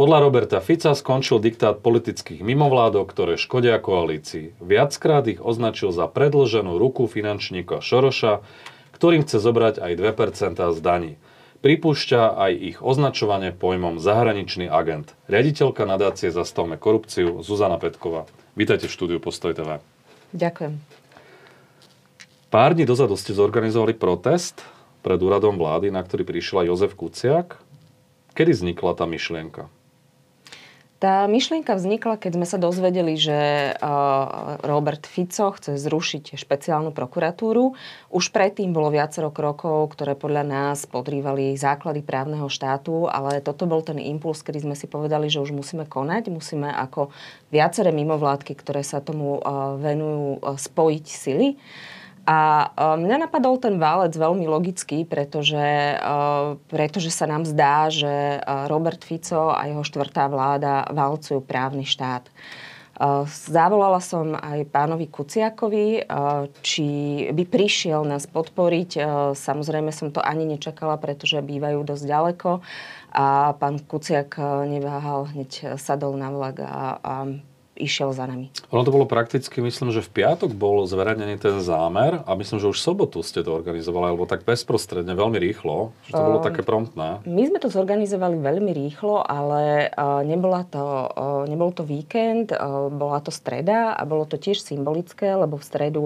[0.00, 4.56] Podľa Roberta Fica skončil diktát politických mimovládok, ktoré škodia koalícii.
[4.56, 8.40] Viackrát ich označil za predlženú ruku finančníka Šoroša,
[8.96, 11.12] ktorým chce zobrať aj 2% z daní.
[11.60, 15.12] Pripúšťa aj ich označovanie pojmom zahraničný agent.
[15.28, 18.24] Riaditeľka nadácie Zastavme korupciu Zuzana Petková.
[18.56, 19.84] Vítajte v štúdiu Postoj TV.
[20.32, 20.80] Ďakujem.
[22.48, 24.64] Pár dní dozadu ste zorganizovali protest
[25.04, 27.60] pred úradom vlády, na ktorý prišiel aj Jozef Kuciak.
[28.32, 29.68] Kedy vznikla tá myšlienka?
[31.00, 33.72] Tá myšlienka vznikla, keď sme sa dozvedeli, že
[34.60, 37.72] Robert Fico chce zrušiť špeciálnu prokuratúru.
[38.12, 43.80] Už predtým bolo viacero krokov, ktoré podľa nás podrývali základy právneho štátu, ale toto bol
[43.80, 47.08] ten impuls, kedy sme si povedali, že už musíme konať, musíme ako
[47.48, 49.40] viaceré mimovládky, ktoré sa tomu
[49.80, 51.56] venujú, spojiť sily.
[52.28, 55.96] A e, mňa napadol ten válec veľmi logický, pretože, e,
[56.68, 62.28] pretože sa nám zdá, že e, Robert Fico a jeho štvrtá vláda valcujú právny štát.
[63.48, 66.04] Zavolala som aj pánovi Kuciakovi,
[66.60, 66.86] či
[67.32, 69.00] by prišiel nás podporiť.
[69.32, 72.60] Samozrejme som to ani nečakala, pretože bývajú dosť ďaleko.
[73.16, 74.36] A pán Kuciak
[74.68, 77.14] neváhal, hneď sadol na vlak a, a
[77.80, 78.52] išiel za nami.
[78.68, 82.68] Ono to bolo prakticky, myslím, že v piatok bol zverejnený ten zámer a myslím, že
[82.68, 86.46] už v sobotu ste to organizovali, alebo tak bezprostredne, veľmi rýchlo, že to bolo uh,
[86.46, 87.24] také promptné.
[87.24, 92.92] My sme to zorganizovali veľmi rýchlo, ale uh, nebola to, uh, nebol to víkend, uh,
[92.92, 96.04] bola to streda a bolo to tiež symbolické, lebo v stredu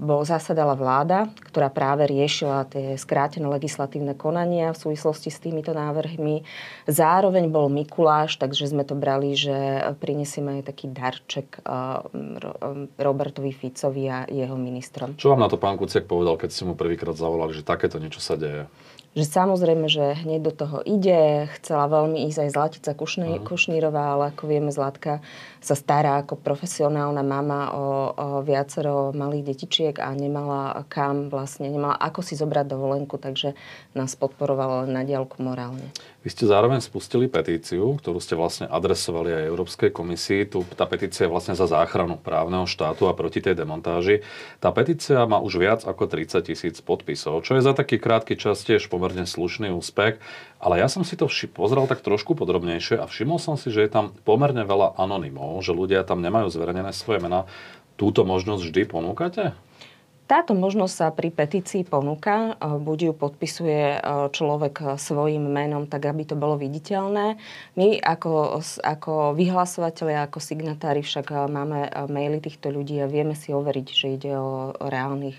[0.00, 6.40] bol, zasadala vláda, ktorá práve riešila tie skrátené legislatívne konania v súvislosti s týmito návrhmi.
[6.88, 9.52] Zároveň bol Mikuláš, takže sme to brali, že
[10.00, 11.60] prinesieme aj taký darček
[12.96, 15.14] Robertovi Ficovi a jeho ministrom.
[15.14, 18.20] Čo vám na to pán Kuciak povedal, keď ste mu prvýkrát zavolali, že takéto niečo
[18.20, 18.64] sa deje?
[19.16, 21.48] že samozrejme, že hneď do toho ide.
[21.56, 22.92] Chcela veľmi ísť aj Zlatica
[23.40, 25.24] Kušnírová, ale ako vieme, Zlatka
[25.66, 31.98] sa stará ako profesionálna mama o, o viacero malých detičiek a nemala kam vlastne, nemala
[31.98, 33.58] ako si zobrať dovolenku, takže
[33.98, 35.90] nás podporovala na diálku morálne.
[36.22, 40.50] Vy ste zároveň spustili petíciu, ktorú ste vlastne adresovali aj Európskej komisii.
[40.50, 44.26] Tu, tá petícia je vlastne za záchranu právneho štátu a proti tej demontáži.
[44.58, 48.66] Tá petícia má už viac ako 30 tisíc podpisov, čo je za taký krátky čas
[48.66, 50.18] tiež pomerne slušný úspech.
[50.56, 53.86] Ale ja som si to vši- pozrel tak trošku podrobnejšie a všimol som si, že
[53.86, 57.44] je tam pomerne veľa anonymov, že ľudia tam nemajú zverejnené svoje mená.
[57.96, 59.56] Túto možnosť vždy ponúkate?
[60.26, 62.58] Táto možnosť sa pri petícii ponúka.
[62.58, 63.98] E, buď ju podpisuje e,
[64.34, 67.38] človek svojim menom, tak aby to bolo viditeľné.
[67.78, 71.78] My ako, ako vyhlasovateľi, ako signatári však e, máme
[72.10, 75.38] maily týchto ľudí a vieme si overiť, že ide o reálnych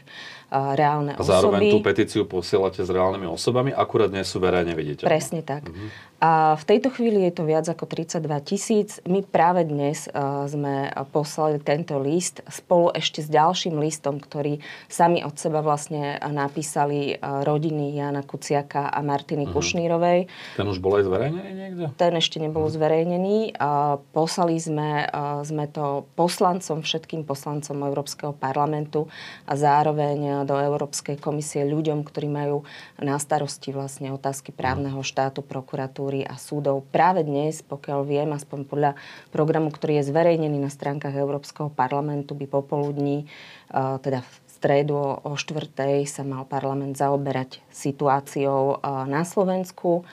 [0.51, 1.27] reálne osoby.
[1.27, 5.11] A zároveň tú petíciu posielate s reálnymi osobami, akurát nie sú verejne viditeľné.
[5.11, 5.67] Presne tak.
[5.67, 5.91] Uh-huh.
[6.17, 8.97] A v tejto chvíli je to viac ako 32 tisíc.
[9.05, 10.09] My práve dnes
[10.49, 14.57] sme poslali tento list spolu ešte s ďalším listom, ktorý
[14.89, 19.53] sami od seba vlastne napísali rodiny Jana Kuciaka a Martiny uh-huh.
[19.53, 20.25] Kušnírovej.
[20.57, 21.83] Ten už bol aj zverejnený niekde?
[21.99, 22.75] Ten ešte nebol uh-huh.
[22.81, 23.37] zverejnený.
[23.59, 25.05] Uh, poslali sme,
[25.45, 29.05] sme to poslancom, všetkým poslancom Európskeho parlamentu
[29.45, 32.67] a zároveň do Európskej komisie ľuďom, ktorí majú
[32.99, 36.83] na starosti vlastne otázky právneho štátu, prokuratúry a súdov.
[36.91, 38.91] Práve dnes, pokiaľ viem, aspoň podľa
[39.31, 45.31] programu, ktorý je zverejnený na stránkach Európskeho parlamentu, by popoludní, e, teda v stredu o
[45.37, 50.03] štvrtej sa mal parlament zaoberať situáciou e, na Slovensku.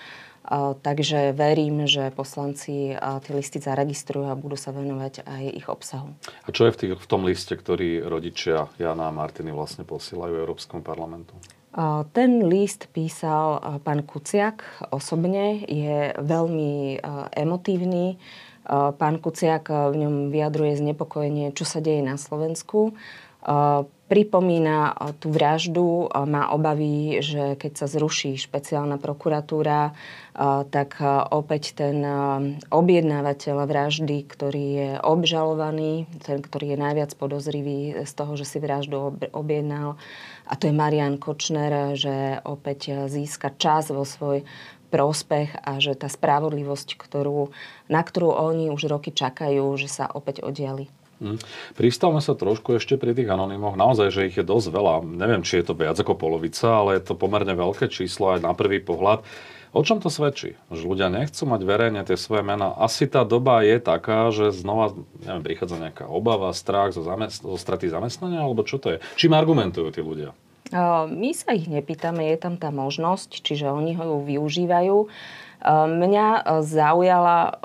[0.84, 6.12] Takže verím, že poslanci tie listy zaregistrujú a budú sa venovať aj ich obsahu.
[6.44, 10.36] A čo je v, tých, v tom liste, ktorý rodičia Jana a Martiny vlastne posielajú
[10.36, 11.32] Európskom parlamentu?
[12.12, 17.00] Ten list písal pán Kuciak osobne, je veľmi
[17.34, 18.20] emotívny.
[18.68, 22.94] Pán Kuciak v ňom vyjadruje znepokojenie, čo sa deje na Slovensku
[24.08, 30.98] pripomína eh, tú vraždu, eh, má obavy, že keď sa zruší špeciálna prokuratúra, eh, tak
[31.30, 32.02] opäť ten
[32.70, 39.14] objednávateľ vraždy, ktorý je obžalovaný, ten, ktorý je najviac podozrivý z toho, že si vraždu
[39.32, 39.96] objednal,
[40.44, 44.44] a to je Marian Kočner, že opäť získa čas vo svoj
[44.92, 47.50] prospech a že tá spravodlivosť, ktorú,
[47.88, 50.86] na ktorú oni už roky čakajú, že sa opäť odiali.
[51.22, 51.38] Hm.
[51.78, 53.78] Pristavme sa trošku ešte pri tých anonymoch.
[53.78, 54.94] Naozaj, že ich je dosť veľa.
[55.04, 58.52] Neviem, či je to viac ako polovica, ale je to pomerne veľké číslo aj na
[58.54, 59.22] prvý pohľad.
[59.74, 60.54] O čom to svedčí?
[60.70, 62.78] Že ľudia nechcú mať verejne tie svoje mená.
[62.78, 64.94] Asi tá doba je taká, že znova
[65.26, 68.98] neviem, prichádza nejaká obava, strach zo, zamest- zo straty zamestnania, alebo čo to je?
[69.18, 70.30] Čím argumentujú tí ľudia?
[71.10, 75.10] My sa ich nepýtame, je tam tá možnosť, čiže oni ho využívajú.
[75.70, 77.56] Mňa zaujala,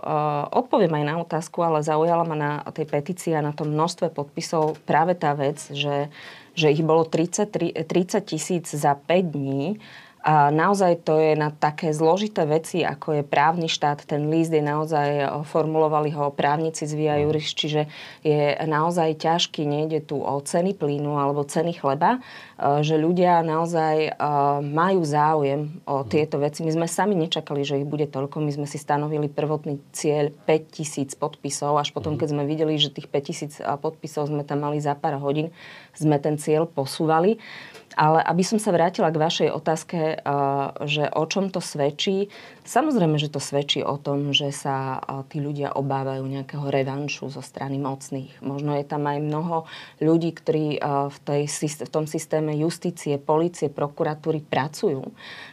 [0.56, 4.80] odpoviem aj na otázku, ale zaujala ma na tej petícii a na tom množstve podpisov
[4.88, 6.08] práve tá vec, že,
[6.56, 7.52] že ich bolo 30
[8.24, 9.84] tisíc za 5 dní.
[10.20, 14.04] A naozaj to je na také zložité veci, ako je právny štát.
[14.04, 17.88] Ten líst je naozaj, formulovali ho právnici z Via Juris, čiže
[18.20, 22.20] je naozaj ťažký, nejde tu o ceny plynu alebo ceny chleba,
[22.60, 24.12] že ľudia naozaj e,
[24.68, 26.68] majú záujem o tieto veci.
[26.68, 28.44] My sme sami nečakali, že ich bude toľko.
[28.44, 32.20] My sme si stanovili prvotný cieľ 5000 podpisov, až potom, mhm.
[32.20, 35.56] keď sme videli, že tých 5000 podpisov sme tam mali za pár hodín,
[35.96, 37.40] sme ten cieľ posúvali.
[37.98, 40.20] Ale aby som sa vrátila k vašej otázke, eh,
[40.86, 42.30] že o čom to svedčí,
[42.64, 47.42] samozrejme, že to svedčí o tom, že sa eh, tí ľudia obávajú nejakého revanšu zo
[47.42, 48.40] strany mocných.
[48.40, 49.68] Možno je tam aj mnoho
[50.00, 51.44] ľudí, ktorí eh, v, tej,
[51.84, 55.12] v tom systéme justície, policie, prokuratúry pracujú.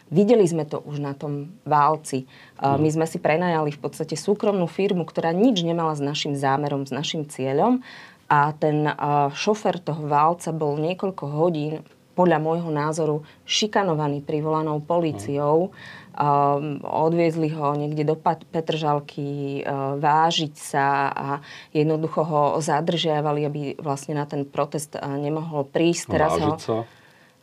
[0.08, 2.31] Videli sme to už na tom válci.
[2.62, 2.78] Mm.
[2.78, 6.93] My sme si prenajali v podstate súkromnú firmu, ktorá nič nemala s našim zámerom, s
[6.94, 7.82] našim cieľom
[8.26, 8.90] a ten
[9.34, 15.70] šofer toho válca bol niekoľko hodín podľa môjho názoru šikanovaný privolanou políciou.
[16.16, 21.28] Um, odviezli ho niekde do Petržalky, uh, vážiť sa a
[21.76, 26.16] jednoducho ho zadržiavali, aby vlastne na ten protest uh, nemohol prísť.
[26.16, 26.56] Teraz vážiť ho...
[26.56, 26.78] sa?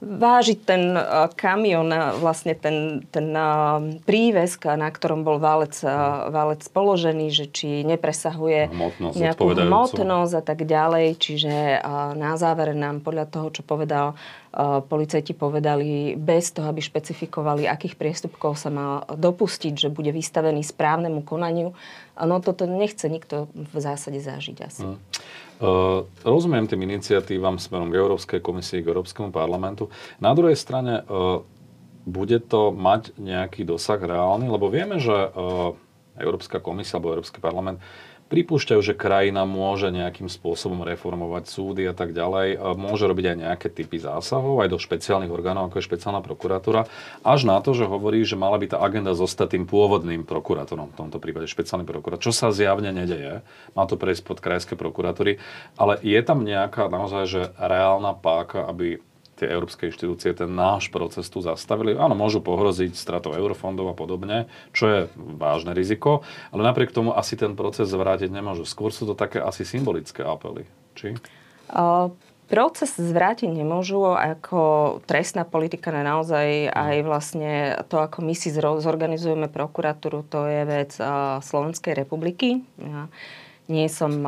[0.04, 1.88] Vážiť ten uh, kamion,
[2.20, 5.80] vlastne ten, ten uh, prívesk, na ktorom bol válec,
[6.30, 11.16] válec položený, že či nepresahuje hmotnosť, nejakú hmotnosť a tak ďalej.
[11.18, 11.54] Čiže
[12.20, 14.14] na záver nám podľa toho, čo povedal
[14.86, 21.26] policajti povedali bez toho, aby špecifikovali, akých priestupkov sa má dopustiť, že bude vystavený správnemu
[21.26, 21.74] konaniu.
[22.14, 24.86] No toto nechce nikto v zásade zažiť asi.
[24.86, 25.02] Hmm.
[26.20, 29.88] Rozumiem tým iniciatívam smerom k Európskej komisii, k Európskemu parlamentu.
[30.18, 31.40] Na druhej strane uh,
[32.04, 35.72] bude to mať nejaký dosah reálny, lebo vieme, že uh,
[36.16, 37.80] Európska komisia alebo Európsky parlament
[38.28, 43.68] pripúšťajú, že krajina môže nejakým spôsobom reformovať súdy a tak ďalej, môže robiť aj nejaké
[43.70, 46.90] typy zásahov, aj do špeciálnych orgánov, ako je špeciálna prokuratúra,
[47.22, 51.00] až na to, že hovorí, že mala by tá agenda zostať tým pôvodným prokurátorom, v
[51.00, 53.46] tomto prípade špeciálny prokurátor, čo sa zjavne nedeje.
[53.78, 55.38] Má to prejsť pod krajské prokuratúry,
[55.78, 59.00] ale je tam nejaká naozaj že reálna páka, aby
[59.38, 61.98] tie európske inštitúcie ten náš proces tu zastavili.
[61.98, 66.22] Áno, môžu pohroziť stratou eurofondov a podobne, čo je vážne riziko,
[66.54, 68.64] ale napriek tomu asi ten proces zvrátiť nemôžu.
[68.64, 70.70] Skôr sú to také asi symbolické apely.
[70.94, 71.18] Či?
[71.74, 72.14] Uh,
[72.54, 77.52] proces zvrátiť nemôžu, ako trestná politika na naozaj aj vlastne
[77.90, 80.92] to, ako my si zorganizujeme prokuratúru, to je vec
[81.42, 82.62] Slovenskej republiky.
[83.72, 84.28] Nie som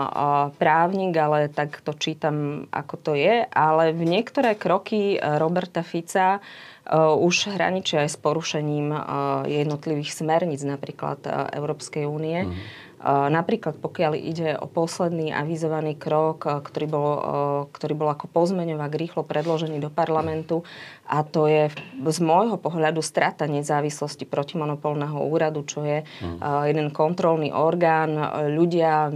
[0.55, 3.43] právnik, ale tak to čítam, ako to je.
[3.51, 6.39] Ale v niektoré kroky e, Roberta Fica e,
[6.95, 8.99] už hraničia aj s porušením e,
[9.59, 12.47] jednotlivých smerníc, napríklad Európskej únie.
[12.47, 17.09] Mm Napríklad pokiaľ ide o posledný avizovaný krok, ktorý bol,
[17.69, 20.65] ktorý bol ako pozmeňovák rýchlo predložený do parlamentu
[21.05, 21.69] a to je
[22.01, 26.41] z môjho pohľadu strata nezávislosti protimonopolného úradu, čo je mm.
[26.65, 28.17] jeden kontrolný orgán.
[28.49, 29.13] Ľudia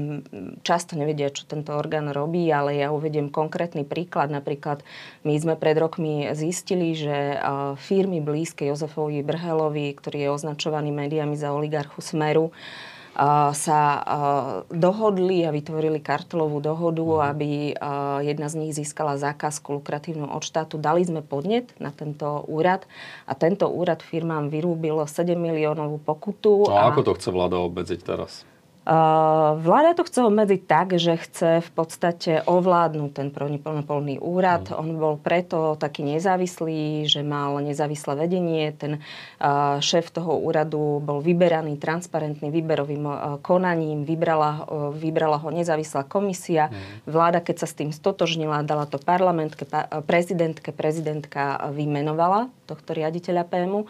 [0.61, 4.29] často nevedia, čo tento orgán robí, ale ja uvediem konkrétny príklad.
[4.29, 4.85] Napríklad
[5.25, 7.41] my sme pred rokmi zistili, že
[7.81, 12.53] firmy blízke Jozefovi Brhelovi, ktorý je označovaný médiami za oligarchu Smeru,
[13.51, 13.79] sa
[14.71, 17.21] dohodli a vytvorili kartelovú dohodu, mhm.
[17.35, 17.49] aby
[18.23, 20.79] jedna z nich získala zákazku lukratívnu od štátu.
[20.79, 22.87] Dali sme podnet na tento úrad
[23.27, 26.63] a tento úrad firmám vyrúbil 7 miliónovú pokutu.
[26.67, 28.47] No a, a ako to chce vláda obmedziť teraz?
[29.59, 33.29] Vláda to chce obmedziť tak, že chce v podstate ovládnuť ten
[33.85, 34.71] plný úrad.
[34.71, 34.75] Mm.
[34.81, 38.73] On bol preto taký nezávislý, že mal nezávislé vedenie.
[38.73, 38.97] Ten
[39.83, 43.03] šéf toho úradu bol vyberaný transparentným výberovým
[43.45, 44.09] konaním.
[44.09, 44.65] Vybrala,
[44.97, 46.73] vybrala ho nezávislá komisia.
[46.73, 47.05] Mm.
[47.05, 49.69] Vláda, keď sa s tým stotožnila, dala to parlamentke,
[50.09, 50.73] prezidentke.
[50.73, 53.85] Prezidentka vymenovala tohto riaditeľa PMU.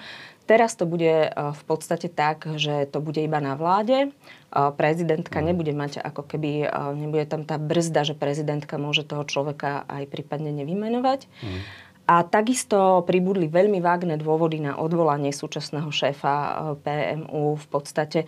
[0.49, 4.09] Teraz to bude v podstate tak, že to bude iba na vláde
[4.49, 6.65] prezidentka nebude mať ako keby,
[6.97, 11.29] nebude tam tá brzda, že prezidentka môže toho človeka aj prípadne nevymenovať.
[11.45, 11.61] Mm.
[12.09, 16.35] A takisto pribudli veľmi vágne dôvody na odvolanie súčasného šéfa
[16.81, 17.53] PMU.
[17.53, 18.25] V podstate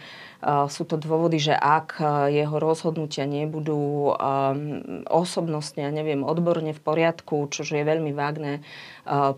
[0.70, 2.06] sú to dôvody, že ak eh,
[2.46, 4.14] jeho rozhodnutia nebudú
[5.10, 8.62] osobnostne, ja neviem, odborne v poriadku, čo je veľmi vágne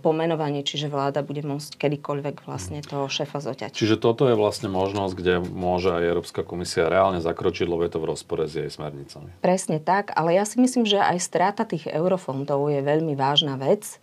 [0.03, 3.71] pomenovanie, čiže vláda bude môcť kedykoľvek vlastne toho šéfa zoťať.
[3.71, 7.99] Čiže toto je vlastne možnosť, kde môže aj Európska komisia reálne zakročiť, lebo je to
[8.03, 9.31] v rozpore s jej smernicami.
[9.39, 13.99] Presne tak, ale ja si myslím, že aj strata tých eurofondov je veľmi vážna vec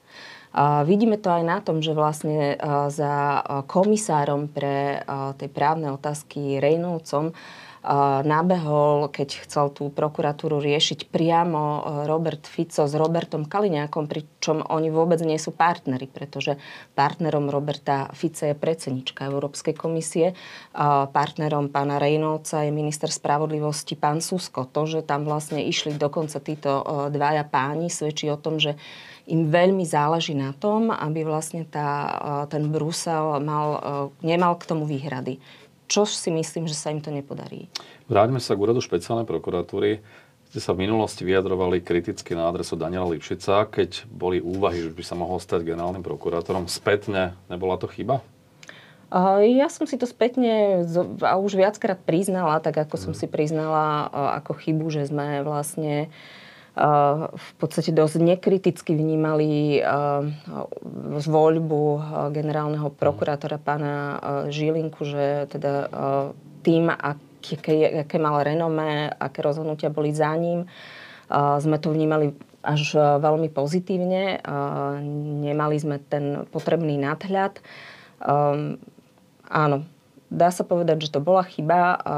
[0.51, 2.59] A vidíme to aj na tom, že vlastne
[2.91, 5.07] za komisárom pre
[5.39, 7.31] tie právne otázky Reynoldsom
[8.29, 14.93] nabehol, keď chcel tú prokuratúru riešiť priamo e, Robert Fico s Robertom Kaliňákom, pričom oni
[14.93, 16.61] vôbec nie sú partneri, pretože
[16.93, 20.37] partnerom Roberta Fica je predsednička Európskej komisie,
[21.09, 24.69] partnerom pána Reynoldsa je minister spravodlivosti pán Susko.
[24.69, 28.77] To, že tam vlastne išli dokonca títo e, dvaja páni, svedčí o tom, že
[29.25, 31.89] im veľmi záleží na tom, aby vlastne tá,
[32.45, 35.41] e, ten Brusel mal, nemal k tomu výhrady
[35.91, 37.67] čo si myslím, že sa im to nepodarí.
[38.07, 39.99] Vráťme sa k úradu špeciálnej prokuratúry.
[40.55, 45.03] Ste sa v minulosti vyjadrovali kriticky na adresu Daniela Lipšica, keď boli úvahy, že by
[45.03, 46.71] sa mohol stať generálnym prokurátorom.
[46.71, 48.23] Spätne nebola to chyba?
[49.43, 50.87] Ja som si to spätne
[51.27, 53.19] a už viackrát priznala, tak ako som mhm.
[53.19, 54.07] si priznala
[54.39, 56.07] ako chybu, že sme vlastne
[57.31, 59.83] v podstate dosť nekriticky vnímali
[61.27, 61.83] voľbu
[62.31, 63.95] generálneho prokurátora pána
[64.49, 65.91] Žilinku, že teda
[66.63, 70.71] tým, aké, aké mal renomé, aké rozhodnutia boli za ním,
[71.59, 74.45] sme to vnímali až veľmi pozitívne.
[75.43, 77.57] Nemali sme ten potrebný nadhľad.
[79.51, 79.77] Áno,
[80.31, 81.99] Dá sa povedať, že to bola chyba.
[81.99, 82.15] A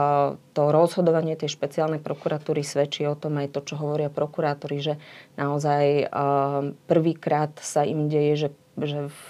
[0.52, 4.95] to rozhodovanie tej špeciálnej prokuratúry svedčí o tom aj to, čo hovoria prokurátori, že
[5.40, 6.12] naozaj
[6.85, 9.21] prvýkrát sa im deje, že, že v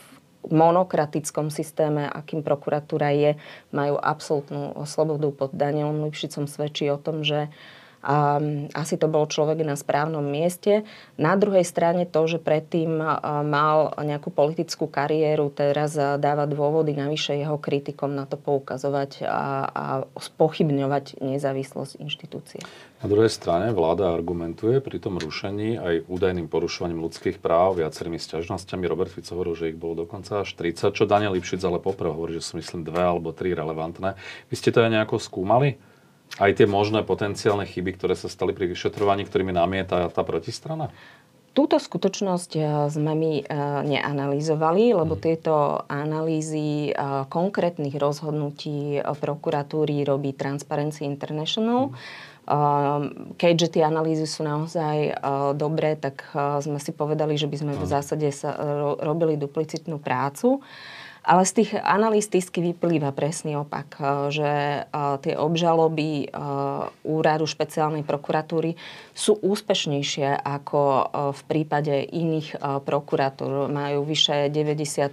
[0.51, 3.39] monokratickom systéme, akým prokuratúra je,
[3.71, 8.43] majú absolútnu slobodu pod Danielom Lipšicom svedčí o tom, že uh, a
[8.75, 10.83] asi to bol človek na správnom mieste.
[11.15, 12.99] Na druhej strane to, že predtým
[13.47, 19.85] mal nejakú politickú kariéru, teraz dáva dôvody navyše jeho kritikom na to poukazovať a, a
[20.19, 22.61] spochybňovať nezávislosť inštitúcie.
[23.03, 28.87] Na druhej strane vláda argumentuje pri tom rušení aj údajným porušovaním ľudských práv, viacerými sťažnosťami.
[28.87, 32.39] Robert Fico hovoril, že ich bolo dokonca až 30, čo Daniel Lipšic ale poprvé hovorí,
[32.39, 34.15] že sú myslím dve alebo tri relevantné.
[34.51, 35.92] Vy ste to aj nejako skúmali?
[36.41, 40.89] Aj tie možné potenciálne chyby, ktoré sa stali pri vyšetrovaní, ktorými namieta tá protistrana?
[41.53, 43.45] Túto skutočnosť eh, sme my eh,
[43.85, 45.23] neanalýzovali, lebo hmm.
[45.23, 46.95] tieto analýzy eh,
[47.29, 51.93] konkrétnych rozhodnutí prokuratúry robí Transparency International.
[51.93, 52.31] Hmm.
[53.39, 55.15] Keďže tie analýzy sú naozaj
[55.55, 58.51] dobré, tak sme si povedali, že by sme v zásade sa
[58.99, 60.59] robili duplicitnú prácu.
[61.23, 64.51] Ale z tých analýz tisky vyplýva presný opak, eh, že
[64.83, 66.31] eh, tie obžaloby eh,
[67.07, 68.75] úradu špeciálnej prokuratúry
[69.15, 70.81] sú úspešnejšie ako
[71.37, 73.69] v prípade iných prokuratúr.
[73.69, 75.13] Majú vyše 90%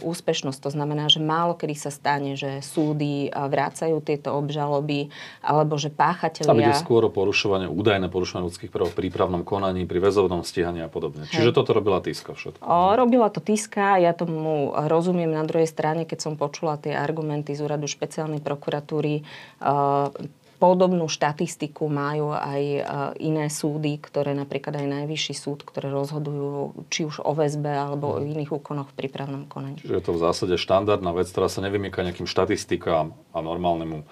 [0.00, 0.58] úspešnosť.
[0.64, 5.12] To znamená, že málo kedy sa stane, že súdy vrácajú tieto obžaloby
[5.44, 6.48] alebo že páchatelia...
[6.48, 10.80] Tam ide skôr o porušovanie, údajné porušovanie ľudských práv v prípravnom konaní, pri väzovnom stíhaní
[10.80, 11.28] a podobne.
[11.28, 12.64] Čiže toto robila Tiska všetko.
[12.64, 17.52] O, robila to Tiska, ja tomu rozumiem na druhej strane, keď som počula tie argumenty
[17.52, 22.82] z úradu špeciálnej prokuratúry, eh, Podobnú štatistiku majú aj eh,
[23.20, 28.22] iné súdy, ktoré napríklad aj Najvyšší súd, ktoré rozhodujú či už o väzbe alebo o
[28.22, 28.32] mhm.
[28.32, 29.82] iných úkonoch v prípravnom konaní.
[29.82, 34.06] Čiže je to v zásade štandardná vec, ktorá sa nevymýka nejakým štatistikám a normálnemu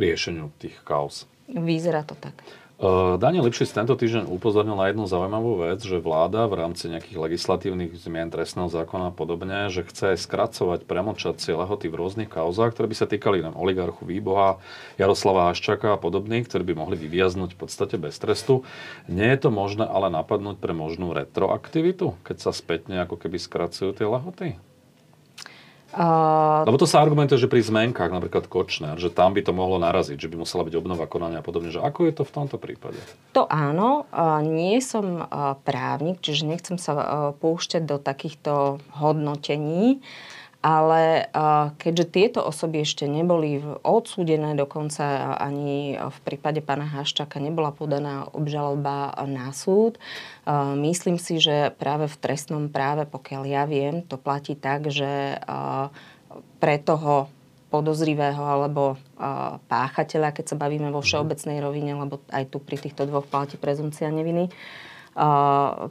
[0.00, 1.28] riešeniu tých kaos.
[1.46, 2.40] Vyzerá to tak.
[2.82, 7.14] Eh, Daniel Lipšic tento týždeň upozornil na jednu zaujímavú vec, že vláda v rámci nejakých
[7.14, 12.90] legislatívnych zmien trestného zákona a podobne, že chce skracovať premočacie lehoty v rôznych kauzách, ktoré
[12.90, 14.58] by sa týkali len oligarchu Výboha,
[14.98, 18.66] Jaroslava Haščaka a podobných, ktorí by mohli vyviaznuť v podstate bez trestu.
[19.06, 23.94] Nie je to možné ale napadnúť pre možnú retroaktivitu, keď sa spätne ako keby skracujú
[23.94, 24.71] tie lehoty?
[25.92, 29.76] Uh, Lebo to sa argumentuje, že pri zmenkách, napríklad Kočner, že tam by to mohlo
[29.76, 31.68] naraziť, že by musela byť obnova konania a podobne.
[31.68, 32.96] Že ako je to v tomto prípade?
[33.36, 34.08] To áno.
[34.08, 37.04] Uh, nie som uh, právnik, čiže nechcem sa uh,
[37.36, 40.00] púšťať do takýchto hodnotení.
[40.00, 41.26] Uh, ale
[41.82, 49.10] keďže tieto osoby ešte neboli odsúdené, dokonca ani v prípade pána Haščaka nebola podaná obžaloba
[49.26, 49.98] na súd,
[50.78, 55.42] myslím si, že práve v trestnom práve, pokiaľ ja viem, to platí tak, že
[56.62, 57.26] pre toho
[57.74, 59.00] podozrivého alebo
[59.66, 64.12] páchateľa, keď sa bavíme vo všeobecnej rovine, lebo aj tu pri týchto dvoch platí prezumcia
[64.12, 64.52] neviny,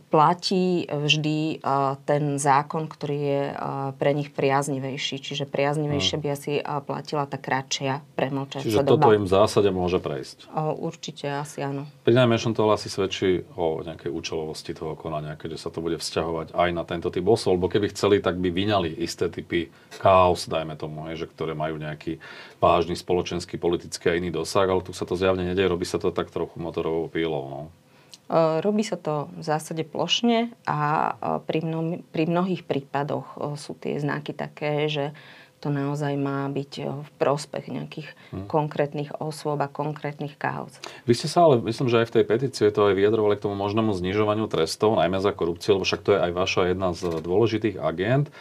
[0.09, 1.61] platí vždy
[2.09, 3.43] ten zákon, ktorý je
[4.01, 5.21] pre nich priaznivejší.
[5.21, 9.05] Čiže priaznivejšie by asi platila tá kratšia premlčacia Čiže doba.
[9.05, 10.49] toto im v zásade môže prejsť?
[10.57, 11.85] Určite, asi áno.
[12.01, 16.57] Pri najmenšom to asi svedčí o nejakej účelovosti toho konania, keďže sa to bude vzťahovať
[16.57, 19.69] aj na tento typ osôb, lebo keby chceli, tak by vyňali isté typy
[20.01, 22.17] chaos, dajme tomu, že ktoré majú nejaký
[22.57, 26.09] vážny spoločenský, politický a iný dosah, ale tu sa to zjavne nedieje, robí sa to
[26.09, 27.45] tak trochu motorovou pílou.
[27.45, 27.61] No.
[28.31, 31.11] Robí sa to v zásade plošne a
[31.43, 35.11] pri, mno, pri mnohých prípadoch sú tie znaky také, že
[35.61, 36.71] to naozaj má byť
[37.05, 38.49] v prospech nejakých hmm.
[38.49, 40.73] konkrétnych osôb a konkrétnych kauz.
[41.05, 43.53] Vy ste sa ale, myslím, že aj v tej petícii to aj vyjadrovali k tomu
[43.53, 47.77] možnému znižovaniu trestov, najmä za korupciu, lebo však to je aj vaša jedna z dôležitých
[47.77, 48.33] agent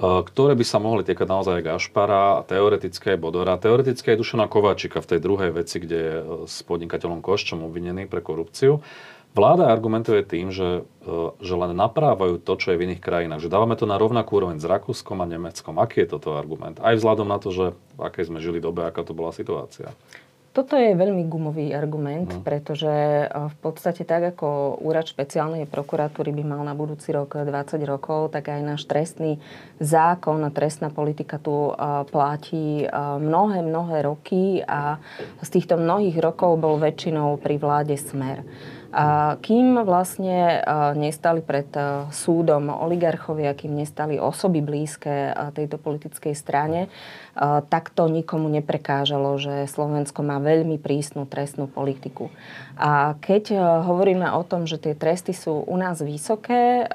[0.00, 5.20] ktoré by sa mohli týkať naozaj Gašpara, teoretické Bodora, teoretické aj Dušana Kováčika v tej
[5.20, 6.16] druhej veci, kde je
[6.48, 8.80] s podnikateľom Koščom obvinený pre korupciu.
[9.30, 13.46] Vláda argumentuje tým, že, e, že len naprávajú to, čo je v iných krajinách.
[13.46, 15.78] Že dávame to na rovnakú úroveň s Rakúskom a Nemeckom.
[15.78, 16.82] Aký je toto argument?
[16.82, 19.94] Aj vzhľadom na to, že v akej sme žili dobe, aká to bola situácia.
[20.50, 22.42] Toto je veľmi gumový argument, no.
[22.42, 27.78] pretože e, v podstate tak, ako úrad špeciálnej prokuratúry by mal na budúci rok 20
[27.86, 29.38] rokov, tak aj náš trestný
[29.78, 31.72] zákon a trestná politika tu e,
[32.10, 32.82] platí
[33.22, 34.98] mnohé, mnohé roky a
[35.38, 38.42] z týchto mnohých rokov bol väčšinou pri vláde smer.
[38.90, 40.66] A kým vlastne
[40.98, 41.70] nestali pred
[42.10, 46.90] súdom oligarchovia, kým nestali osoby blízke tejto politickej strane,
[47.70, 52.34] tak to nikomu neprekážalo, že Slovensko má veľmi prísnu trestnú politiku.
[52.74, 53.54] A keď
[53.86, 56.90] hovoríme o tom, že tie tresty sú u nás vysoké,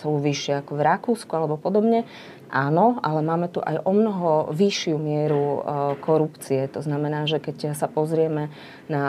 [0.00, 2.04] sú vyššie ako v Rakúsku alebo podobne,
[2.50, 5.62] Áno, ale máme tu aj o mnoho vyššiu mieru
[6.02, 6.66] korupcie.
[6.74, 8.50] To znamená, že keď sa pozrieme
[8.90, 9.02] na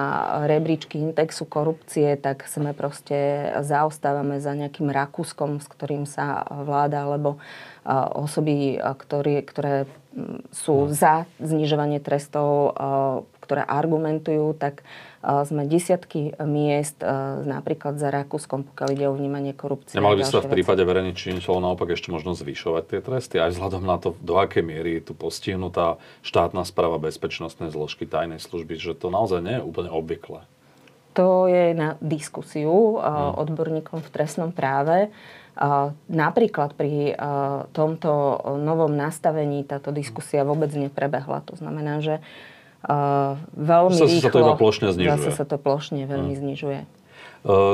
[0.46, 7.42] rebríčky indexu korupcie, tak sme proste zaostávame za nejakým Rakúskom, s ktorým sa vláda alebo
[7.90, 9.90] osoby, ktoré, ktoré
[10.54, 10.94] sú no.
[10.94, 12.78] za znižovanie trestov,
[13.42, 14.86] ktoré argumentujú, tak
[15.22, 17.02] sme desiatky miest
[17.46, 19.98] napríklad za Rakúskom, pokiaľ ide o vnímanie korupcie.
[19.98, 23.84] Nemali by sa v prípade verejných činiteľov naopak ešte možno zvyšovať tie tresty, aj vzhľadom
[23.86, 28.98] na to, do akej miery je tu postihnutá štátna správa bezpečnostnej zložky tajnej služby, že
[28.98, 30.46] to naozaj nie je úplne obvyklé.
[31.20, 33.36] To je na diskusiu hmm.
[33.36, 35.12] odborníkom v trestnom práve.
[36.10, 37.14] Napríklad pri
[37.78, 38.12] tomto
[38.58, 41.46] novom nastavení táto diskusia vôbec neprebehla.
[41.46, 42.18] To znamená, že
[43.54, 44.26] veľmi sa, rýchlo...
[44.26, 45.14] Sa to iba plošne znižuje.
[45.14, 46.42] Zase sa to plošne veľmi hmm.
[46.42, 46.80] znižuje.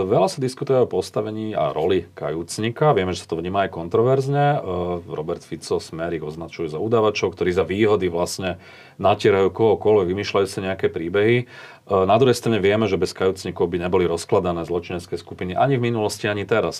[0.07, 2.95] Veľa sa diskutuje o postavení a roli kajúcnika.
[2.95, 4.63] Vieme, že sa to vníma aj kontroverzne.
[5.07, 8.63] Robert Fico, Smer ich označujú za udavačov, ktorí za výhody vlastne
[8.95, 11.51] natierajú kohokoľvek, vymýšľajú sa nejaké príbehy.
[11.91, 16.31] Na druhej strane vieme, že bez kajúcnikov by neboli rozkladané zločinecké skupiny ani v minulosti,
[16.31, 16.79] ani teraz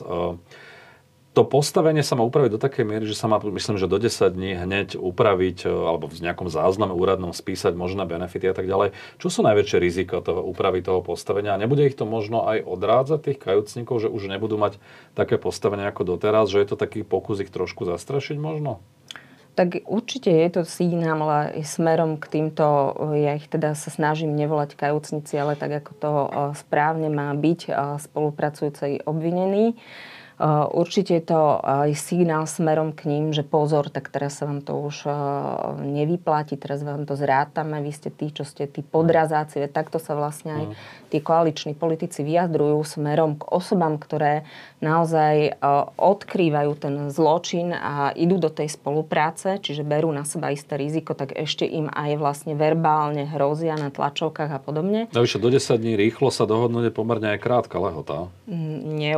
[1.38, 4.34] to postavenie sa má upraviť do takej miery, že sa má, myslím, že do 10
[4.34, 8.98] dní hneď upraviť e, alebo v nejakom zázname úradnom spísať možné benefity a tak ďalej.
[9.22, 11.54] Čo sú najväčšie rizika toho úpravy toho postavenia?
[11.54, 14.82] A nebude ich to možno aj odrádzať tých kajúcnikov, že už nebudú mať
[15.14, 18.82] také postavenie ako doteraz, že je to taký pokus ich trošku zastrašiť možno?
[19.54, 24.74] Tak určite je to signál ale smerom k týmto, ja ich teda sa snažím nevolať
[24.74, 27.72] kajúcnici, ale tak ako to e, správne má byť e,
[28.10, 29.78] spolupracujúcej obvinený.
[30.38, 34.78] Určite je to aj signál smerom k ním, že pozor, tak teraz sa vám to
[34.78, 35.10] už
[35.82, 40.52] nevyplatí, teraz vám to zrátame, vy ste tí, čo ste tí podrazáci, takto sa vlastne
[40.54, 40.74] aj mhm.
[41.10, 44.46] tí koaliční politici vyjadrujú smerom k osobám, ktoré
[44.78, 45.58] naozaj
[45.98, 51.34] odkrývajú ten zločin a idú do tej spolupráce, čiže berú na seba isté riziko, tak
[51.34, 55.10] ešte im aj vlastne verbálne hrozia na tlačovkách a podobne.
[55.18, 58.30] Navyše do 10 dní rýchlo sa dohodnúť je pomerne aj krátka lehota.
[58.46, 59.16] Mm, nie,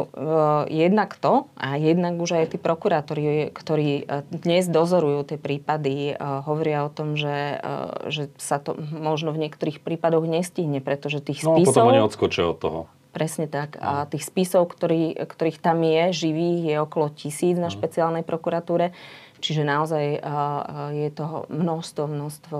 [0.72, 6.13] jednak jednak to a jednak už aj tí prokurátori, ktorí e, dnes dozorujú tie prípady,
[6.13, 11.26] e, hovoria o tom, že, e, že sa to možno v niektorých prípadoch nestihne, pretože
[11.26, 11.65] tých spisov...
[11.65, 12.80] No potom oni odskočia od toho.
[13.10, 13.82] Presne tak.
[13.82, 14.10] A no.
[14.13, 17.74] tých spisov, ktorý, ktorých tam je, živých, je okolo tisíc na no.
[17.74, 18.93] špeciálnej prokuratúre.
[19.39, 20.19] Čiže naozaj
[20.93, 22.60] je toho množstvo, množstvo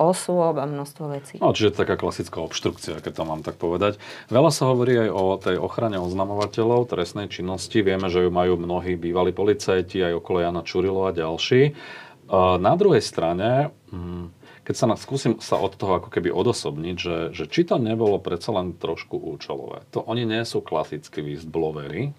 [0.00, 1.34] osôb a množstvo vecí.
[1.36, 4.00] No, čiže taká klasická obštrukcia, keď to mám tak povedať.
[4.32, 7.84] Veľa sa hovorí aj o tej ochrane oznamovateľov trestnej činnosti.
[7.84, 11.76] Vieme, že ju majú mnohí bývalí policajti, aj okolo Jana Čurilo a ďalší.
[12.32, 14.32] Na druhej strane, hm,
[14.64, 18.54] keď sa skúsim sa od toho ako keby odosobniť, že, že či to nebolo predsa
[18.54, 19.82] len trošku účelové.
[19.92, 22.14] To oni nie sú klasickí whistlebloweri,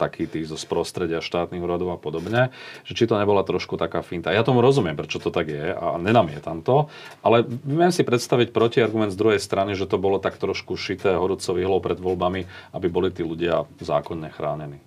[0.00, 2.50] takí tí zo prostredia štátnych úradov a podobne,
[2.82, 4.34] že či to nebola trošku taká finta.
[4.34, 6.90] Ja tomu rozumiem, prečo to tak je a nenamietam to,
[7.22, 11.54] ale viem si predstaviť protiargument z druhej strany, že to bolo tak trošku šité horúcou
[11.60, 14.82] ihlou pred voľbami, aby boli tí ľudia zákonne chránení.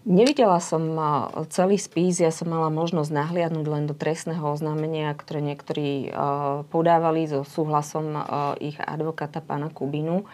[0.00, 0.96] Nevidela som
[1.52, 6.08] celý spis, ja som mala možnosť nahliadnúť len do trestného oznámenia, ktoré niektorí
[6.72, 8.16] podávali so súhlasom
[8.64, 10.24] ich advokáta pána Kubinu.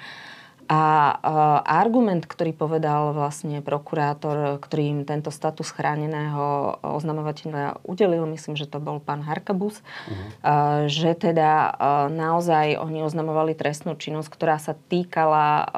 [0.67, 1.15] A
[1.63, 8.83] argument, ktorý povedal vlastne prokurátor, ktorý im tento status chráneného oznamovateľa udelil, myslím, že to
[8.83, 10.91] bol pán Harkabus, uh-huh.
[10.91, 11.71] že teda
[12.11, 15.71] naozaj oni oznamovali trestnú činnosť, ktorá sa týkala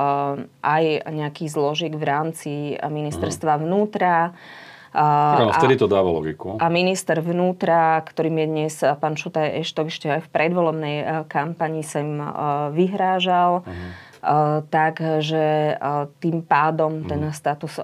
[0.65, 3.65] aj nejakých zložiek v rámci ministerstva uh-huh.
[3.69, 4.33] vnútra,
[4.89, 6.57] a, vtedy to dáva logiku.
[6.57, 10.97] A minister vnútra, ktorým je dnes pán Šutaj Eštok, ešte aj v predvolebnej
[11.29, 12.17] kampani sa im
[12.73, 13.69] vyhrážal.
[13.69, 14.08] Uh-huh
[14.71, 15.79] takže
[16.19, 17.35] tým pádom ten mhm.
[17.35, 17.79] status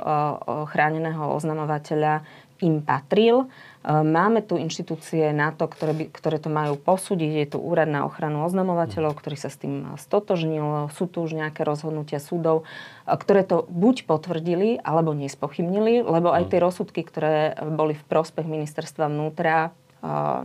[0.71, 2.27] chráneného oznamovateľa
[2.63, 3.51] im patril.
[3.85, 7.31] Máme tu inštitúcie na to, ktoré, by, ktoré to majú posúdiť.
[7.37, 9.19] Je tu úrad na ochranu oznamovateľov, mhm.
[9.21, 10.89] ktorý sa s tým stotožnil.
[10.97, 12.65] Sú tu už nejaké rozhodnutia súdov,
[13.05, 16.51] ktoré to buď potvrdili, alebo nespochybnili, lebo aj mhm.
[16.51, 19.77] tie rozsudky, ktoré boli v prospech ministerstva vnútra,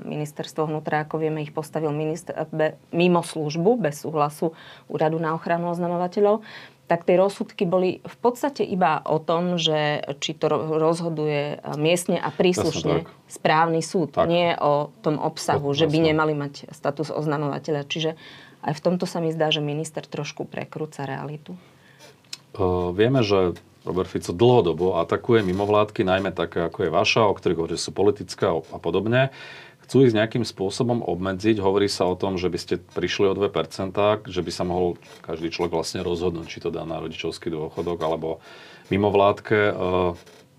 [0.07, 4.55] ministerstvo vnútra, ako vieme, ich postavil minister, be, mimo službu, bez súhlasu
[4.87, 6.41] úradu na ochranu oznamovateľov,
[6.89, 10.49] tak tie rozsudky boli v podstate iba o tom, že či to
[10.81, 14.25] rozhoduje miestne a príslušne správny súd, tak.
[14.25, 17.85] nie o tom obsahu, to, že by nemali mať status oznamovateľa.
[17.85, 18.17] Čiže
[18.65, 21.53] aj v tomto sa mi zdá, že minister trošku prekrúca realitu.
[22.57, 23.53] Uh, vieme, že
[23.87, 28.45] Robert Fico dlhodobo atakuje mimovládky, najmä také ako je vaša, o ktorých hovorí, sú politické
[28.47, 29.31] a podobne.
[29.87, 31.57] Chcú ich nejakým spôsobom obmedziť.
[31.57, 33.49] Hovorí sa o tom, že by ste prišli o 2%,
[34.29, 38.37] že by sa mohol každý človek vlastne rozhodnúť, či to dá na rodičovský dôchodok alebo
[38.93, 39.57] mimovládke.
[39.57, 39.73] E,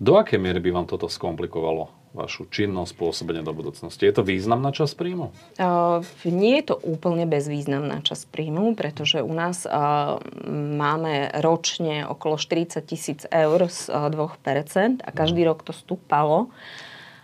[0.03, 2.00] do akej miery by vám toto skomplikovalo?
[2.11, 4.03] Vašu činnosť, pôsobenie do budúcnosti.
[4.03, 5.31] Je to významná časť príjmu?
[5.55, 10.19] Uh, nie je to úplne bezvýznamná časť príjmu, pretože u nás uh,
[10.51, 16.51] máme ročne okolo 40 tisíc eur z uh, 2% a každý rok to stúpalo.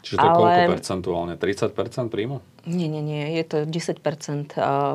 [0.07, 0.39] Čiže to je ale...
[0.39, 1.33] koľko percentuálne?
[1.35, 2.39] 30% príjmu?
[2.63, 3.35] Nie, nie, nie.
[3.35, 3.99] Je to 10%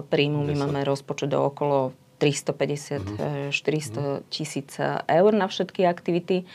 [0.09, 0.40] príjmu.
[0.44, 0.48] 10.
[0.48, 4.22] My máme rozpočet do okolo 350-400 uh-huh.
[4.31, 4.78] tisíc
[5.09, 6.46] eur na všetky aktivity.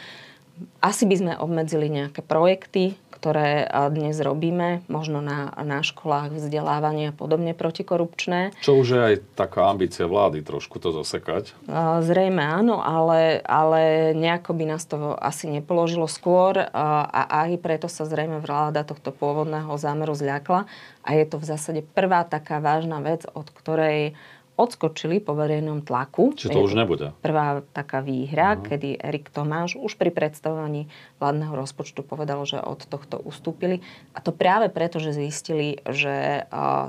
[0.82, 7.18] Asi by sme obmedzili nejaké projekty, ktoré dnes robíme, možno na, na školách vzdelávania a
[7.18, 8.54] podobne protikorupčné.
[8.62, 11.58] Čo už je aj taká ambícia vlády, trošku to zosekať?
[12.06, 18.06] Zrejme áno, ale, ale nejako by nás to asi nepoložilo skôr a aj preto sa
[18.06, 20.70] zrejme vláda tohto pôvodného zámeru zľakla
[21.02, 24.14] a je to v zásade prvá taká vážna vec, od ktorej
[24.58, 26.34] odskočili po verejnom tlaku.
[26.34, 27.14] Čiže to už nebude.
[27.22, 28.66] Prvá taká výhra, uh-huh.
[28.66, 30.90] kedy Erik Tomáš už pri predstavovaní
[31.22, 33.86] vládneho rozpočtu povedal, že od tohto ustúpili.
[34.12, 36.44] A to práve preto, že zistili, že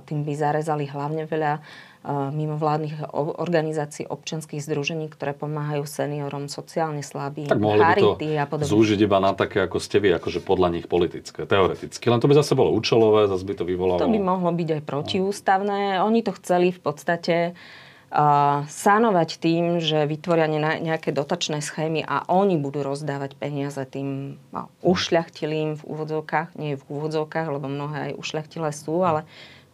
[0.09, 1.61] tým by zarezali hlavne veľa
[2.09, 8.45] mimovládnych organizácií, občanských združení, ktoré pomáhajú seniorom, sociálne slabým, tak mohli charity by to a
[8.49, 8.73] podobne.
[8.73, 12.09] zúžiť iba na také, ako ste vy, akože podľa nich politické, teoreticky.
[12.09, 14.01] Len to by zase bolo účelové, zase by to vyvolalo...
[14.01, 16.01] To by mohlo byť aj protiústavné.
[16.01, 20.49] Oni to chceli v podstate uh, sanovať tým, že vytvoria
[20.81, 26.85] nejaké dotačné schémy a oni budú rozdávať peniaze tým uh, ušľachtilým v úvodzovkách, nie v
[26.89, 29.29] úvodzovkách, lebo mnohé aj ušľachtilé sú, ale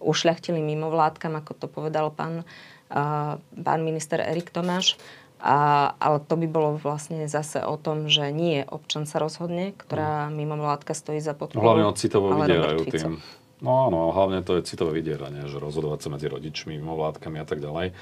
[0.05, 2.45] ušľachtili mimovládkam, ako to povedal pán,
[2.93, 5.01] uh, pán minister Erik Tomáš.
[5.45, 10.33] A, ale to by bolo vlastne zase o tom, že nie občan sa rozhodne, ktorá
[10.33, 10.41] mm.
[10.41, 11.61] mimovládka stojí za podporu.
[11.61, 13.21] Hlavne od citovo vydierajú tým.
[13.61, 17.61] No áno, hlavne to je citové vydieranie, že rozhodovať sa medzi rodičmi, mimovládkami a tak
[17.61, 17.93] ďalej.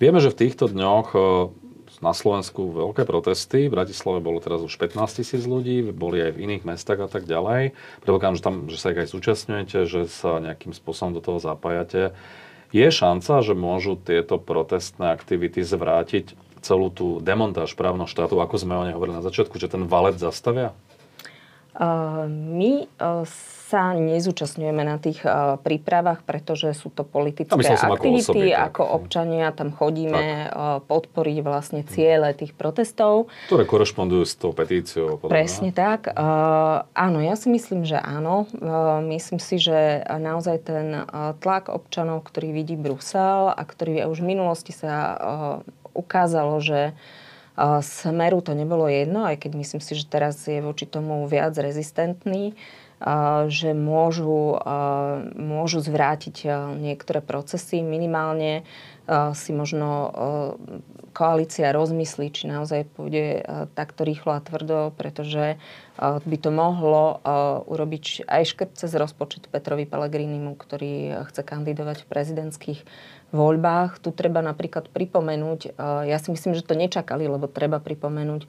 [0.00, 1.12] Vieme, že v týchto dňoch
[1.98, 3.66] na Slovensku veľké protesty.
[3.66, 7.26] V Bratislave bolo teraz už 15 tisíc ľudí, boli aj v iných mestách a tak
[7.26, 7.74] ďalej.
[8.02, 12.14] Predpokladám, že, tam, že sa aj zúčastňujete, že sa nejakým spôsobom do toho zapájate.
[12.70, 18.74] Je šanca, že môžu tieto protestné aktivity zvrátiť celú tú demontáž právneho štátu, ako sme
[18.76, 20.74] o nej hovorili na začiatku, že ten valet zastavia?
[21.78, 23.22] Uh, my uh,
[23.70, 28.50] sa nezúčastňujeme na tých uh, prípravách, pretože sú to politické aktivity.
[28.50, 33.30] Ako, ako občania tam chodíme uh, podporiť vlastne ciele tých protestov.
[33.46, 35.22] Ktoré korešpondujú s tou petíciou.
[35.22, 36.10] Podľa Presne tak.
[36.10, 38.50] Uh, áno, ja si myslím, že áno.
[39.06, 41.06] Myslím si, že naozaj ten
[41.38, 45.14] tlak občanov, ktorý vidí Brusel a ktorý už v minulosti sa
[45.94, 46.98] ukázalo, že
[47.82, 52.54] Smeru to nebolo jedno, aj keď myslím si, že teraz je voči tomu viac rezistentný
[53.46, 54.58] že môžu,
[55.38, 56.50] môžu zvrátiť
[56.82, 57.78] niektoré procesy.
[57.78, 58.66] Minimálne
[59.38, 60.10] si možno
[61.14, 63.46] koalícia rozmyslí, či naozaj pôjde
[63.78, 65.62] takto rýchlo a tvrdo, pretože
[66.02, 67.22] by to mohlo
[67.70, 72.80] urobiť aj škrt cez rozpočet Petrovi Pellegrinimu, ktorý chce kandidovať v prezidentských
[73.30, 74.00] voľbách.
[74.00, 75.76] Tu treba napríklad pripomenúť,
[76.08, 78.48] ja si myslím, že to nečakali, lebo treba pripomenúť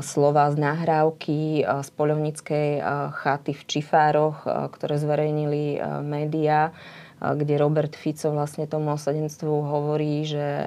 [0.00, 2.68] slova z nahrávky z poľovníckej
[3.12, 6.72] chaty v Čifároch, ktoré zverejnili médiá,
[7.20, 10.64] kde Robert Fico vlastne tomu osadenstvu hovorí, že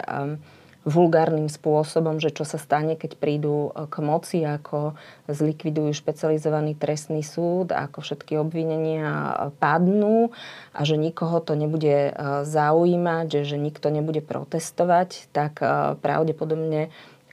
[0.90, 4.98] vulgárnym spôsobom, že čo sa stane, keď prídu k moci, ako
[5.30, 10.34] zlikvidujú špecializovaný trestný súd, ako všetky obvinenia padnú
[10.74, 12.12] a že nikoho to nebude
[12.44, 15.62] zaujímať, že nikto nebude protestovať, tak
[16.02, 16.90] pravdepodobne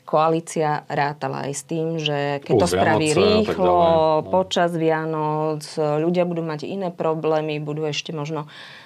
[0.06, 4.30] koalícia rátala aj s tým, že keď to spraví rýchlo, no.
[4.30, 8.85] počas Vianoc, ľudia budú mať iné problémy, budú ešte možno uh,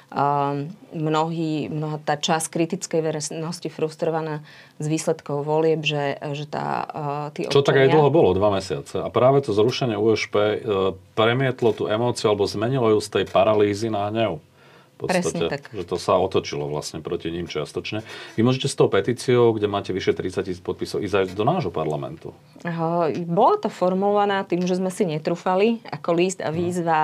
[0.91, 4.43] mnohí, mnoha tá časť kritickej verejnosti frustrovaná
[4.83, 8.99] z výsledkov volieb, že, že tá, uh, tí Čo tak aj dlho bolo, dva mesiace.
[8.99, 13.87] A práve to zrušenie USP uh, premietlo tú emóciu alebo zmenilo ju z tej paralýzy
[13.87, 14.43] na hnev
[15.01, 15.63] podstate, Presne tak.
[15.73, 18.05] že to sa otočilo vlastne proti ním čiastočne.
[18.37, 21.73] Vy môžete s tou petíciou, kde máte vyše 30 tisíc podpisov, ísť aj do nášho
[21.73, 22.37] parlamentu.
[23.27, 27.01] Bola to formulovaná tým, že sme si netrúfali ako líst a výzva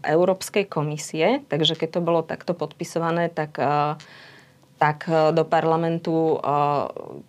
[0.00, 3.60] Európskej komisie, takže keď to bolo takto podpisované, tak
[4.76, 6.36] tak e, do parlamentu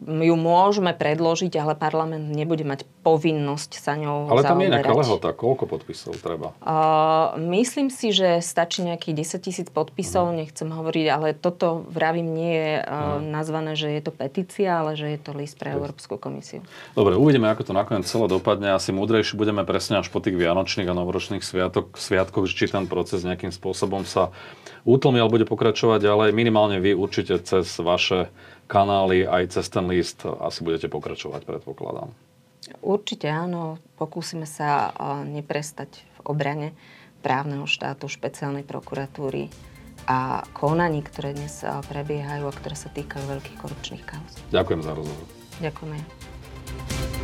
[0.04, 5.32] ju môžeme predložiť, ale parlament nebude mať povinnosť sa ňou Ale tam je nejaká lehota.
[5.32, 6.52] Koľko podpisov treba?
[6.60, 10.44] Uh, myslím si, že stačí nejakých 10 tisíc podpisov, uh-huh.
[10.44, 13.24] nechcem hovoriť, ale toto vravím nie je uh, uh-huh.
[13.24, 16.60] nazvané, že je to petícia, ale že je to list pre Európsku komisiu.
[17.00, 18.76] Dobre, uvidíme, ako to nakoniec celé dopadne.
[18.76, 23.24] Asi múdrejší budeme presne až po tých vianočných a novoročných sviatok, sviatkoch, či ten proces
[23.24, 24.36] nejakým spôsobom sa
[24.84, 26.30] útlmi, ale bude pokračovať ďalej.
[26.36, 28.28] Minimálne vy určite cez vaše
[28.68, 32.27] kanály aj cez ten list asi budete pokračovať, predpokladám.
[32.84, 33.82] Určite áno.
[33.98, 34.94] Pokúsime sa
[35.26, 36.78] neprestať v obrane
[37.26, 39.50] právneho štátu, špeciálnej prokuratúry
[40.06, 44.32] a konaní, ktoré dnes prebiehajú a ktoré sa týkajú veľkých korupčných kauz.
[44.54, 45.28] Ďakujem za rozhovor.
[45.60, 47.17] Ďakujem.